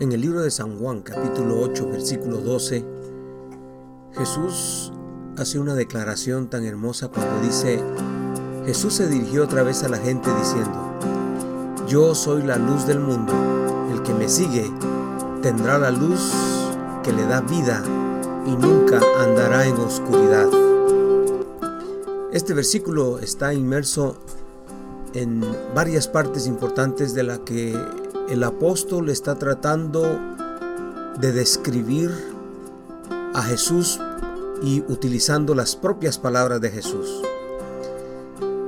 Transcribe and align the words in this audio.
En 0.00 0.12
el 0.12 0.22
libro 0.22 0.40
de 0.40 0.50
San 0.50 0.78
Juan, 0.78 1.02
capítulo 1.02 1.60
8, 1.60 1.90
versículo 1.90 2.38
12, 2.38 2.82
Jesús 4.14 4.94
hace 5.36 5.58
una 5.58 5.74
declaración 5.74 6.48
tan 6.48 6.64
hermosa 6.64 7.08
cuando 7.08 7.38
dice, 7.42 7.84
Jesús 8.64 8.94
se 8.94 9.08
dirigió 9.08 9.44
otra 9.44 9.62
vez 9.62 9.82
a 9.82 9.90
la 9.90 9.98
gente 9.98 10.30
diciendo, 10.38 10.96
Yo 11.86 12.14
soy 12.14 12.44
la 12.44 12.56
luz 12.56 12.86
del 12.86 12.98
mundo, 12.98 13.34
el 13.92 14.02
que 14.02 14.14
me 14.14 14.30
sigue 14.30 14.72
tendrá 15.42 15.78
la 15.78 15.90
luz 15.90 16.32
que 17.02 17.12
le 17.12 17.26
da 17.26 17.42
vida 17.42 17.82
y 18.46 18.56
nunca 18.56 19.02
andará 19.18 19.66
en 19.66 19.74
oscuridad. 19.74 20.48
Este 22.32 22.54
versículo 22.54 23.18
está 23.18 23.52
inmerso 23.52 24.16
en 25.12 25.44
varias 25.74 26.08
partes 26.08 26.46
importantes 26.46 27.12
de 27.12 27.22
la 27.22 27.44
que 27.44 27.78
el 28.30 28.44
apóstol 28.44 29.10
está 29.10 29.34
tratando 29.34 30.20
de 31.18 31.32
describir 31.32 32.12
a 33.34 33.42
Jesús 33.42 33.98
y 34.62 34.84
utilizando 34.86 35.56
las 35.56 35.74
propias 35.74 36.16
palabras 36.16 36.60
de 36.60 36.70
Jesús. 36.70 37.22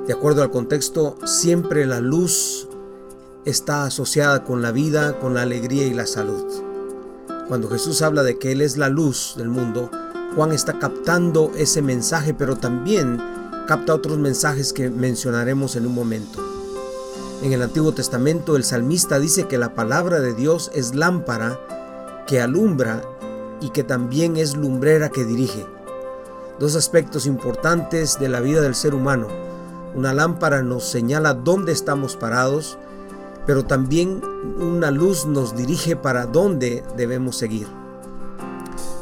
De 0.08 0.12
acuerdo 0.12 0.42
al 0.42 0.50
contexto, 0.50 1.16
siempre 1.24 1.86
la 1.86 2.00
luz 2.00 2.68
está 3.44 3.84
asociada 3.84 4.42
con 4.42 4.62
la 4.62 4.72
vida, 4.72 5.20
con 5.20 5.34
la 5.34 5.42
alegría 5.42 5.86
y 5.86 5.94
la 5.94 6.06
salud. 6.06 6.44
Cuando 7.46 7.68
Jesús 7.68 8.02
habla 8.02 8.24
de 8.24 8.38
que 8.38 8.50
Él 8.50 8.62
es 8.62 8.76
la 8.76 8.88
luz 8.88 9.34
del 9.36 9.48
mundo, 9.48 9.90
Juan 10.34 10.50
está 10.50 10.80
captando 10.80 11.52
ese 11.56 11.82
mensaje, 11.82 12.34
pero 12.34 12.56
también 12.56 13.22
capta 13.68 13.94
otros 13.94 14.18
mensajes 14.18 14.72
que 14.72 14.90
mencionaremos 14.90 15.76
en 15.76 15.86
un 15.86 15.94
momento. 15.94 16.51
En 17.42 17.52
el 17.52 17.60
Antiguo 17.60 17.90
Testamento 17.92 18.54
el 18.54 18.62
salmista 18.62 19.18
dice 19.18 19.48
que 19.48 19.58
la 19.58 19.74
palabra 19.74 20.20
de 20.20 20.32
Dios 20.32 20.70
es 20.74 20.94
lámpara 20.94 21.58
que 22.24 22.40
alumbra 22.40 23.02
y 23.60 23.70
que 23.70 23.82
también 23.82 24.36
es 24.36 24.56
lumbrera 24.56 25.08
que 25.08 25.24
dirige. 25.24 25.66
Dos 26.60 26.76
aspectos 26.76 27.26
importantes 27.26 28.20
de 28.20 28.28
la 28.28 28.38
vida 28.38 28.60
del 28.60 28.76
ser 28.76 28.94
humano. 28.94 29.26
Una 29.92 30.14
lámpara 30.14 30.62
nos 30.62 30.84
señala 30.84 31.34
dónde 31.34 31.72
estamos 31.72 32.14
parados, 32.14 32.78
pero 33.44 33.64
también 33.64 34.22
una 34.60 34.92
luz 34.92 35.26
nos 35.26 35.56
dirige 35.56 35.96
para 35.96 36.26
dónde 36.26 36.84
debemos 36.96 37.36
seguir. 37.36 37.66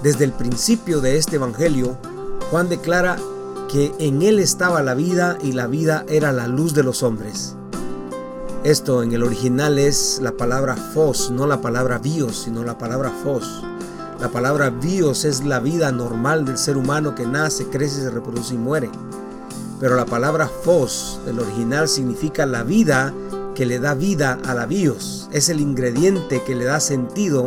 Desde 0.02 0.24
el 0.24 0.32
principio 0.32 1.02
de 1.02 1.18
este 1.18 1.36
Evangelio, 1.36 1.98
Juan 2.50 2.70
declara 2.70 3.18
que 3.70 3.92
en 3.98 4.22
él 4.22 4.38
estaba 4.38 4.82
la 4.82 4.94
vida 4.94 5.36
y 5.42 5.52
la 5.52 5.66
vida 5.66 6.06
era 6.08 6.32
la 6.32 6.48
luz 6.48 6.72
de 6.72 6.84
los 6.84 7.02
hombres. 7.02 7.56
Esto 8.64 9.02
en 9.02 9.12
el 9.12 9.22
original 9.22 9.78
es 9.78 10.20
la 10.22 10.32
palabra 10.32 10.76
fos, 10.76 11.30
no 11.30 11.46
la 11.46 11.62
palabra 11.62 11.96
bios, 11.96 12.42
sino 12.42 12.62
la 12.62 12.76
palabra 12.76 13.10
fos. 13.10 13.64
La 14.20 14.28
palabra 14.28 14.68
bios 14.68 15.24
es 15.24 15.42
la 15.46 15.60
vida 15.60 15.90
normal 15.92 16.44
del 16.44 16.58
ser 16.58 16.76
humano 16.76 17.14
que 17.14 17.24
nace, 17.24 17.68
crece, 17.68 18.02
se 18.02 18.10
reproduce 18.10 18.52
y 18.52 18.58
muere. 18.58 18.90
Pero 19.80 19.96
la 19.96 20.04
palabra 20.04 20.46
fos 20.46 21.20
del 21.24 21.38
original 21.38 21.88
significa 21.88 22.44
la 22.44 22.62
vida 22.62 23.14
que 23.54 23.64
le 23.64 23.78
da 23.78 23.94
vida 23.94 24.38
a 24.44 24.52
la 24.52 24.66
bios. 24.66 25.30
Es 25.32 25.48
el 25.48 25.58
ingrediente 25.58 26.42
que 26.44 26.54
le 26.54 26.66
da 26.66 26.80
sentido 26.80 27.46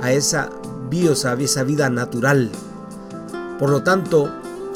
a 0.00 0.12
esa 0.12 0.48
bios, 0.88 1.24
a 1.24 1.32
esa 1.34 1.64
vida 1.64 1.90
natural. 1.90 2.52
Por 3.58 3.68
lo 3.68 3.82
tanto, 3.82 4.30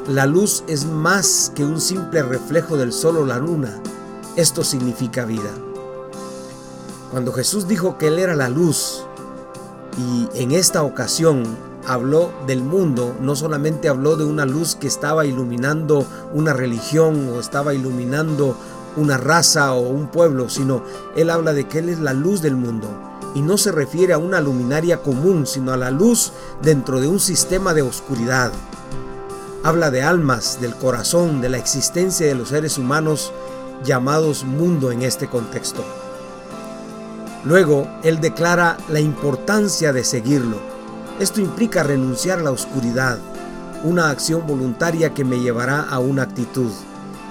la 0.09 0.27
luz 0.27 0.65
es 0.67 0.85
más 0.85 1.53
que 1.55 1.65
un 1.65 1.81
simple 1.81 2.25
reflejo 2.25 2.77
del 2.77 2.93
sol 2.93 3.19
o 3.19 3.25
la 3.25 3.39
luna. 3.39 3.81
Esto 4.35 4.65
significa 4.65 5.25
vida. 5.25 5.51
Cuando 7.11 7.33
Jesús 7.33 7.69
dijo 7.69 7.99
que 7.99 8.09
Él 8.09 8.19
era 8.19 8.35
la 8.35 8.49
luz 8.49 9.05
y 9.99 10.29
en 10.35 10.53
esta 10.53 10.83
ocasión 10.83 11.45
habló 11.87 12.33
del 12.47 12.63
mundo, 12.63 13.15
no 13.21 13.37
solamente 13.37 13.89
habló 13.89 14.17
de 14.17 14.25
una 14.25 14.45
luz 14.45 14.75
que 14.75 14.87
estaba 14.87 15.25
iluminando 15.25 16.05
una 16.35 16.53
religión 16.53 17.31
o 17.33 17.41
estaba 17.41 17.75
iluminando 17.75 18.57
una 18.97 19.17
raza 19.17 19.73
o 19.73 19.81
un 19.81 20.09
pueblo, 20.09 20.49
sino 20.49 20.83
Él 21.17 21.31
habla 21.31 21.53
de 21.53 21.69
que 21.69 21.79
Él 21.79 21.89
es 21.89 22.01
la 22.01 22.13
luz 22.13 22.43
del 22.43 22.57
mundo. 22.57 22.89
Y 23.35 23.43
no 23.43 23.59
se 23.59 23.71
refiere 23.71 24.15
a 24.15 24.19
una 24.19 24.41
luminaria 24.41 25.03
común, 25.03 25.47
sino 25.47 25.73
a 25.73 25.77
la 25.77 25.91
luz 25.91 26.33
dentro 26.63 27.01
de 27.01 27.09
un 27.09 27.21
sistema 27.21 27.75
de 27.75 27.83
oscuridad 27.83 28.51
habla 29.67 29.91
de 29.91 30.01
almas, 30.01 30.61
del 30.61 30.77
corazón, 30.77 31.41
de 31.41 31.49
la 31.49 31.59
existencia 31.59 32.25
de 32.25 32.37
los 32.37 32.51
seres 32.51 32.79
humanos 32.79 33.33
llamados 33.83 34.45
mundo 34.45 34.93
en 34.93 35.03
este 35.03 35.27
contexto. 35.27 35.85
Luego, 37.47 37.87
él 38.03 38.21
declara 38.21 38.77
la 38.89 38.99
importancia 38.99 39.93
de 39.93 40.03
seguirlo. 40.03 40.59
Esto 41.21 41.41
implica 41.41 41.85
renunciar 41.85 42.41
a 42.41 42.43
la 42.43 42.51
oscuridad, 42.51 43.19
una 43.85 44.11
acción 44.11 44.47
voluntaria 44.47 45.15
que 45.15 45.25
me 45.25 45.39
llevará 45.39 45.83
a 45.83 46.01
una 46.01 46.23
actitud. 46.23 46.73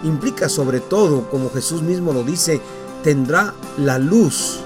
Implica 0.03 0.48
sobre 0.48 0.80
todo, 0.80 1.30
como 1.30 1.52
Jesús 1.52 1.81
mismo 1.81 2.14
lo 2.14 2.24
dice, 2.24 2.62
tendrá 3.03 3.53
la 3.78 4.00
luz 4.00 4.62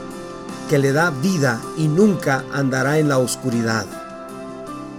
que 0.69 0.77
le 0.77 0.93
da 0.93 1.09
vida 1.09 1.59
y 1.77 1.87
nunca 1.87 2.45
andará 2.53 2.99
en 2.99 3.09
la 3.09 3.17
oscuridad. 3.17 3.87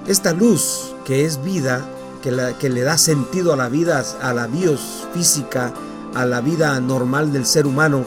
Esta 0.08 0.32
luz, 0.32 0.94
que 1.04 1.24
es 1.24 1.44
vida, 1.44 1.84
que, 2.22 2.68
le 2.68 2.80
da 2.82 2.98
sentido 2.98 3.52
a 3.52 3.56
la 3.56 3.68
vida, 3.68 4.04
a 4.20 4.34
la 4.34 4.48
bios 4.48 5.06
física, 5.14 5.72
a 6.14 6.26
la 6.26 6.40
vida 6.40 6.78
normal 6.80 7.32
del 7.32 7.46
ser 7.46 7.66
humano, 7.68 8.04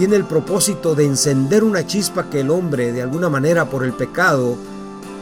tiene 0.00 0.16
el 0.16 0.24
propósito 0.24 0.94
de 0.94 1.04
encender 1.04 1.62
una 1.62 1.86
chispa 1.86 2.30
que 2.30 2.40
el 2.40 2.48
hombre 2.48 2.90
de 2.90 3.02
alguna 3.02 3.28
manera 3.28 3.68
por 3.68 3.84
el 3.84 3.92
pecado 3.92 4.56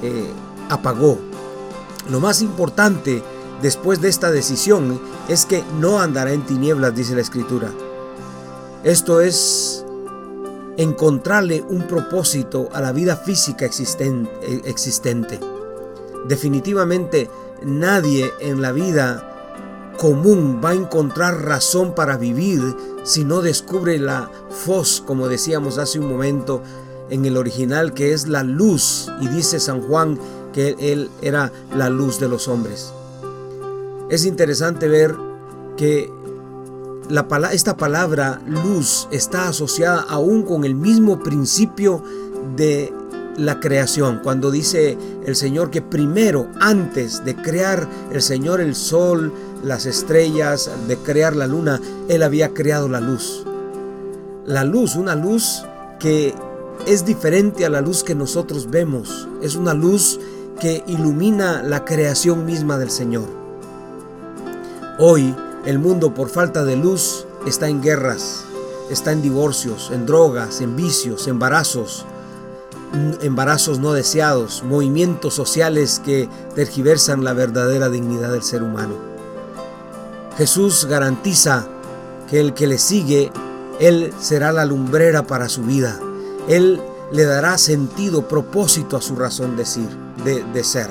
eh, 0.05 0.31
apagó. 0.69 1.19
Lo 2.09 2.21
más 2.21 2.43
importante 2.43 3.21
después 3.61 4.01
de 4.01 4.09
esta 4.09 4.31
decisión 4.31 5.01
es 5.29 5.47
que 5.47 5.65
no 5.81 5.99
andará 5.99 6.33
en 6.33 6.47
tinieblas, 6.47 6.95
dice 6.95 7.17
la 7.17 7.23
escritura. 7.23 7.73
Esto 8.85 9.21
es 9.21 9.85
encontrarle 10.77 11.61
un 11.69 11.89
propósito 11.89 12.69
a 12.73 12.81
la 12.81 12.93
vida 12.93 13.17
física 13.17 13.67
existente. 13.67 15.41
Definitivamente 16.29 17.29
Nadie 17.65 18.33
en 18.39 18.63
la 18.63 18.71
vida 18.71 19.25
común 19.99 20.61
va 20.65 20.71
a 20.71 20.75
encontrar 20.75 21.43
razón 21.43 21.97
para 21.97 22.17
vivir 22.17 22.63
si 23.05 23.25
no 23.25 23.43
descubre 23.43 23.99
la 23.99 24.31
fos, 24.51 25.03
como 25.07 25.29
decíamos 25.29 25.79
hace 25.79 25.99
un 25.99 26.09
momento 26.09 26.63
en 27.11 27.25
el 27.25 27.37
original, 27.37 27.95
que 27.95 28.13
es 28.13 28.29
la 28.29 28.43
luz. 28.43 29.11
Y 29.21 29.29
dice 29.29 29.61
San 29.61 29.81
Juan 29.83 30.19
que 30.53 30.77
él 30.79 31.11
era 31.23 31.53
la 31.77 31.89
luz 31.89 32.19
de 32.21 32.29
los 32.29 32.49
hombres. 32.49 32.93
Es 34.11 34.25
interesante 34.25 34.89
ver 34.89 35.15
que 35.77 36.11
la, 37.09 37.27
esta 37.53 37.77
palabra 37.77 38.41
luz 38.47 39.09
está 39.11 39.49
asociada 39.49 40.05
aún 40.09 40.43
con 40.43 40.65
el 40.65 40.75
mismo 40.75 41.21
principio 41.21 42.03
de 42.57 42.93
la 43.39 43.61
creación, 43.61 44.21
cuando 44.23 44.51
dice 44.51 44.99
el 45.25 45.37
Señor 45.37 45.71
que 45.71 45.81
primero, 45.81 46.49
antes 46.61 47.25
de 47.25 47.37
crear 47.37 47.89
el 48.13 48.21
Señor 48.21 48.61
el 48.61 48.75
sol, 48.75 49.33
las 49.63 49.87
estrellas, 49.87 50.71
de 50.87 50.97
crear 50.99 51.37
la 51.37 51.47
luna, 51.47 51.81
Él 52.09 52.23
había 52.23 52.53
creado 52.53 52.89
la 52.89 53.01
luz. 53.01 53.45
La 54.45 54.65
luz, 54.65 54.97
una 54.97 55.15
luz 55.15 55.65
que 56.01 56.35
es 56.87 57.05
diferente 57.05 57.65
a 57.65 57.71
la 57.71 57.81
luz 57.81 58.03
que 58.03 58.15
nosotros 58.15 58.71
vemos, 58.71 59.29
es 59.41 59.55
una 59.55 59.73
luz 59.73 60.19
que 60.61 60.83
ilumina 60.87 61.63
la 61.63 61.85
creación 61.85 62.45
misma 62.45 62.77
del 62.79 62.91
Señor. 62.91 63.27
Hoy 64.99 65.35
el 65.65 65.79
mundo 65.79 66.13
por 66.13 66.29
falta 66.29 66.65
de 66.65 66.77
luz 66.77 67.27
está 67.47 67.69
en 67.69 67.83
guerras, 67.83 68.45
está 68.91 69.13
en 69.13 69.23
divorcios, 69.23 69.91
en 69.93 70.07
drogas, 70.07 70.61
en 70.61 70.75
vicios, 70.75 71.29
embarazos, 71.29 72.05
embarazos 73.23 73.79
no 73.79 73.93
deseados, 73.93 74.63
movimientos 74.65 75.35
sociales 75.35 76.01
que 76.05 76.29
tergiversan 76.55 77.25
la 77.25 77.33
verdadera 77.33 77.89
dignidad 77.89 78.33
del 78.33 78.43
ser 78.43 78.63
humano. 78.63 78.95
Jesús 80.37 80.87
garantiza 80.87 81.67
que 82.31 82.41
el 82.41 82.55
que 82.55 82.67
le 82.67 82.79
sigue, 82.79 83.33
Él 83.81 84.13
será 84.21 84.53
la 84.53 84.65
lumbrera 84.65 85.27
para 85.27 85.49
su 85.49 85.63
vida. 85.63 85.99
Él 86.49 86.81
le 87.11 87.25
dará 87.25 87.59
sentido, 87.59 88.29
propósito 88.29 88.97
a 88.97 89.03
su 89.03 89.17
razón 89.17 89.57
de 89.57 89.65
ser. 89.67 89.89
De, 90.25 90.65
ser. 90.65 90.91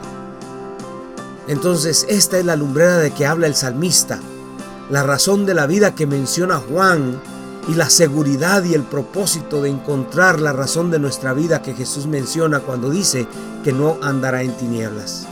Entonces, 1.47 2.05
esta 2.09 2.39
es 2.39 2.45
la 2.45 2.55
lumbrera 2.55 2.97
de 2.97 3.11
que 3.11 3.25
habla 3.25 3.45
el 3.45 3.55
salmista, 3.55 4.19
la 4.89 5.03
razón 5.03 5.45
de 5.45 5.53
la 5.53 5.67
vida 5.67 5.93
que 5.93 6.07
menciona 6.07 6.57
Juan 6.57 7.21
y 7.67 7.73
la 7.73 7.89
seguridad 7.89 8.63
y 8.63 8.73
el 8.73 8.83
propósito 8.83 9.61
de 9.61 9.69
encontrar 9.69 10.39
la 10.39 10.53
razón 10.53 10.89
de 10.89 10.99
nuestra 10.99 11.33
vida 11.33 11.61
que 11.61 11.73
Jesús 11.73 12.07
menciona 12.07 12.59
cuando 12.61 12.89
dice 12.89 13.27
que 13.63 13.73
no 13.73 13.97
andará 14.01 14.41
en 14.41 14.55
tinieblas. 14.55 15.27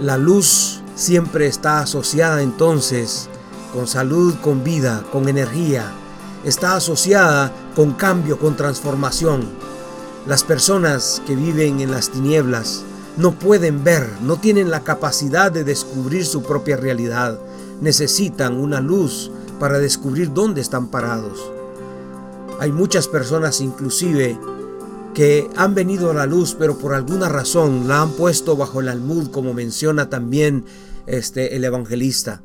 La 0.00 0.16
luz 0.16 0.82
siempre 0.96 1.46
está 1.46 1.80
asociada 1.80 2.42
entonces 2.42 3.28
con 3.72 3.86
salud, 3.86 4.34
con 4.42 4.64
vida, 4.64 5.04
con 5.12 5.28
energía. 5.28 5.92
Está 6.44 6.76
asociada 6.76 7.52
con 7.74 7.92
cambio, 7.92 8.38
con 8.38 8.56
transformación. 8.56 9.48
Las 10.26 10.42
personas 10.42 11.22
que 11.26 11.36
viven 11.36 11.80
en 11.80 11.90
las 11.90 12.10
tinieblas 12.10 12.82
no 13.16 13.32
pueden 13.32 13.84
ver, 13.84 14.08
no 14.22 14.36
tienen 14.36 14.70
la 14.70 14.80
capacidad 14.80 15.52
de 15.52 15.64
descubrir 15.64 16.26
su 16.26 16.42
propia 16.42 16.76
realidad. 16.76 17.38
Necesitan 17.80 18.56
una 18.56 18.80
luz 18.80 19.30
para 19.58 19.78
descubrir 19.78 20.32
dónde 20.32 20.60
están 20.60 20.88
parados. 20.88 21.52
Hay 22.58 22.72
muchas 22.72 23.08
personas 23.08 23.60
inclusive 23.60 24.38
que 25.14 25.48
han 25.56 25.74
venido 25.74 26.10
a 26.10 26.14
la 26.14 26.26
luz, 26.26 26.56
pero 26.58 26.78
por 26.78 26.94
alguna 26.94 27.28
razón 27.28 27.88
la 27.88 28.02
han 28.02 28.12
puesto 28.12 28.56
bajo 28.56 28.80
el 28.80 28.88
almud, 28.88 29.30
como 29.30 29.54
menciona 29.54 30.10
también 30.10 30.64
este, 31.06 31.56
el 31.56 31.64
evangelista. 31.64 32.42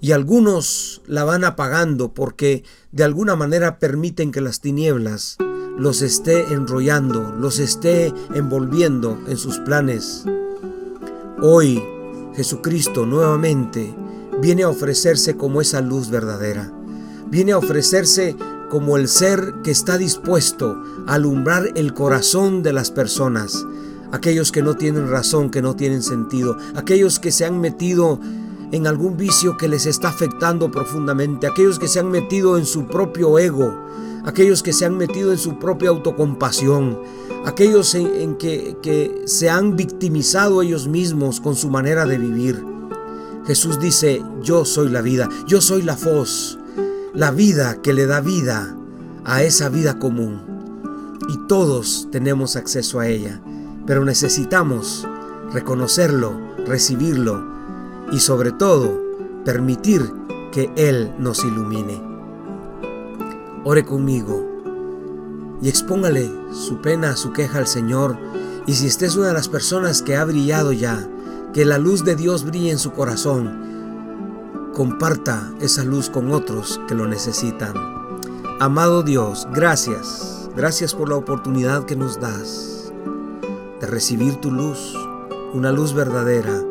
Y 0.00 0.12
algunos 0.12 1.02
la 1.06 1.24
van 1.24 1.44
apagando 1.44 2.12
porque 2.12 2.64
de 2.92 3.04
alguna 3.04 3.36
manera 3.36 3.78
permiten 3.78 4.32
que 4.32 4.40
las 4.40 4.60
tinieblas 4.60 5.36
los 5.78 6.02
esté 6.02 6.52
enrollando, 6.52 7.34
los 7.38 7.58
esté 7.58 8.12
envolviendo 8.34 9.18
en 9.26 9.36
sus 9.36 9.58
planes. 9.58 10.24
Hoy 11.40 11.82
Jesucristo 12.34 13.06
nuevamente 13.06 13.94
viene 14.40 14.62
a 14.62 14.68
ofrecerse 14.68 15.36
como 15.36 15.60
esa 15.60 15.80
luz 15.80 16.10
verdadera. 16.10 16.72
Viene 17.28 17.52
a 17.52 17.58
ofrecerse 17.58 18.36
como 18.70 18.96
el 18.96 19.08
ser 19.08 19.54
que 19.62 19.70
está 19.70 19.98
dispuesto 19.98 20.82
a 21.06 21.14
alumbrar 21.14 21.70
el 21.74 21.92
corazón 21.92 22.62
de 22.62 22.72
las 22.72 22.90
personas, 22.90 23.66
aquellos 24.12 24.52
que 24.52 24.62
no 24.62 24.76
tienen 24.76 25.10
razón, 25.10 25.50
que 25.50 25.62
no 25.62 25.76
tienen 25.76 26.02
sentido, 26.02 26.56
aquellos 26.74 27.18
que 27.18 27.32
se 27.32 27.44
han 27.44 27.60
metido 27.60 28.20
en 28.72 28.86
algún 28.86 29.16
vicio 29.16 29.56
que 29.56 29.68
les 29.68 29.86
está 29.86 30.08
afectando 30.08 30.70
profundamente, 30.70 31.46
aquellos 31.46 31.78
que 31.78 31.88
se 31.88 32.00
han 32.00 32.10
metido 32.10 32.56
en 32.56 32.64
su 32.64 32.86
propio 32.86 33.38
ego, 33.38 33.76
aquellos 34.24 34.62
que 34.62 34.72
se 34.72 34.86
han 34.86 34.96
metido 34.96 35.32
en 35.32 35.38
su 35.38 35.58
propia 35.58 35.90
autocompasión, 35.90 37.00
aquellos 37.44 37.94
en, 37.94 38.36
que, 38.36 38.76
que 38.82 39.22
se 39.26 39.50
han 39.50 39.76
victimizado 39.76 40.62
ellos 40.62 40.86
mismos 40.86 41.40
con 41.40 41.56
su 41.56 41.68
manera 41.68 42.06
de 42.06 42.18
vivir. 42.18 42.69
Jesús 43.46 43.78
dice, 43.80 44.22
yo 44.42 44.64
soy 44.64 44.88
la 44.88 45.02
vida, 45.02 45.28
yo 45.46 45.60
soy 45.60 45.82
la 45.82 45.96
voz, 45.96 46.58
la 47.14 47.30
vida 47.30 47.80
que 47.82 47.92
le 47.92 48.06
da 48.06 48.20
vida 48.20 48.76
a 49.24 49.42
esa 49.42 49.68
vida 49.68 49.98
común. 49.98 50.42
Y 51.28 51.46
todos 51.46 52.08
tenemos 52.10 52.56
acceso 52.56 53.00
a 53.00 53.08
ella, 53.08 53.40
pero 53.86 54.04
necesitamos 54.04 55.06
reconocerlo, 55.52 56.32
recibirlo 56.66 57.44
y 58.12 58.20
sobre 58.20 58.52
todo 58.52 59.00
permitir 59.44 60.02
que 60.52 60.70
Él 60.76 61.12
nos 61.18 61.44
ilumine. 61.44 62.02
Ore 63.64 63.84
conmigo 63.84 64.46
y 65.62 65.68
expóngale 65.68 66.30
su 66.52 66.80
pena, 66.80 67.16
su 67.16 67.32
queja 67.32 67.58
al 67.58 67.66
Señor. 67.66 68.16
Y 68.66 68.74
si 68.74 68.86
usted 68.86 69.06
es 69.06 69.16
una 69.16 69.28
de 69.28 69.34
las 69.34 69.48
personas 69.48 70.02
que 70.02 70.16
ha 70.16 70.24
brillado 70.24 70.72
ya, 70.72 71.06
que 71.52 71.64
la 71.64 71.78
luz 71.78 72.04
de 72.04 72.14
Dios 72.14 72.44
brille 72.44 72.70
en 72.70 72.78
su 72.78 72.92
corazón, 72.92 74.70
comparta 74.72 75.52
esa 75.60 75.82
luz 75.82 76.08
con 76.08 76.32
otros 76.32 76.80
que 76.86 76.94
lo 76.94 77.08
necesitan. 77.08 77.74
Amado 78.60 79.02
Dios, 79.02 79.48
gracias, 79.52 80.48
gracias 80.56 80.94
por 80.94 81.08
la 81.08 81.16
oportunidad 81.16 81.86
que 81.86 81.96
nos 81.96 82.20
das 82.20 82.92
de 83.80 83.86
recibir 83.86 84.36
tu 84.36 84.52
luz, 84.52 84.94
una 85.52 85.72
luz 85.72 85.92
verdadera, 85.92 86.62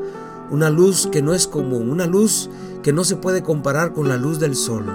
una 0.49 0.69
luz 0.69 1.09
que 1.11 1.21
no 1.21 1.33
es 1.33 1.47
común, 1.47 1.89
una 1.89 2.05
luz 2.05 2.49
que 2.81 2.93
no 2.93 3.03
se 3.03 3.17
puede 3.17 3.43
comparar 3.43 3.93
con 3.93 4.07
la 4.07 4.15
luz 4.15 4.39
del 4.39 4.55
sol. 4.55 4.85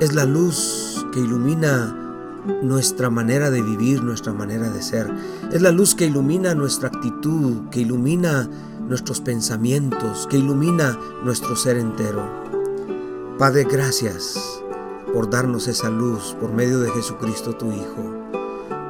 Es 0.00 0.14
la 0.14 0.24
luz 0.24 1.04
que 1.12 1.20
ilumina 1.20 2.05
nuestra 2.62 3.10
manera 3.10 3.50
de 3.50 3.62
vivir, 3.62 4.02
nuestra 4.02 4.32
manera 4.32 4.70
de 4.70 4.82
ser. 4.82 5.10
Es 5.52 5.62
la 5.62 5.70
luz 5.70 5.94
que 5.94 6.06
ilumina 6.06 6.54
nuestra 6.54 6.88
actitud, 6.88 7.68
que 7.70 7.80
ilumina 7.80 8.48
nuestros 8.88 9.20
pensamientos, 9.20 10.26
que 10.28 10.38
ilumina 10.38 10.98
nuestro 11.24 11.56
ser 11.56 11.76
entero. 11.76 12.22
Padre, 13.38 13.64
gracias 13.64 14.38
por 15.12 15.28
darnos 15.28 15.68
esa 15.68 15.90
luz 15.90 16.36
por 16.40 16.52
medio 16.52 16.80
de 16.80 16.90
Jesucristo 16.90 17.54
tu 17.54 17.70
Hijo. 17.72 18.16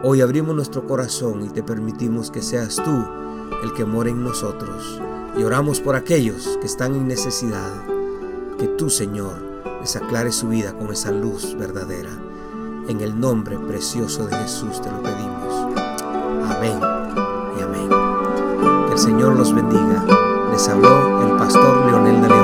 Hoy 0.02 0.20
abrimos 0.20 0.54
nuestro 0.54 0.86
corazón 0.86 1.44
y 1.44 1.48
te 1.48 1.62
permitimos 1.62 2.30
que 2.30 2.42
seas 2.42 2.76
tú 2.76 3.04
el 3.62 3.72
que 3.72 3.84
more 3.84 4.10
en 4.10 4.22
nosotros. 4.22 5.00
Y 5.38 5.42
oramos 5.42 5.80
por 5.80 5.96
aquellos 5.96 6.58
que 6.60 6.66
están 6.66 6.94
en 6.94 7.08
necesidad, 7.08 7.70
que 8.58 8.68
tú, 8.68 8.88
Señor, 8.88 9.34
les 9.80 9.96
aclare 9.96 10.32
su 10.32 10.48
vida 10.48 10.76
con 10.76 10.92
esa 10.92 11.10
luz 11.10 11.56
verdadera. 11.58 12.25
En 12.88 13.00
el 13.00 13.18
nombre 13.18 13.58
precioso 13.58 14.26
de 14.26 14.36
Jesús 14.36 14.80
te 14.80 14.88
lo 14.88 15.02
pedimos. 15.02 15.76
Amén 16.48 16.78
y 17.58 17.62
amén. 17.62 17.88
Que 18.86 18.92
el 18.92 18.98
Señor 18.98 19.36
los 19.36 19.52
bendiga. 19.52 20.04
Les 20.52 20.68
habló 20.68 21.22
el 21.26 21.36
pastor 21.36 21.86
Leonel 21.86 22.22
de 22.22 22.28
la 22.28 22.35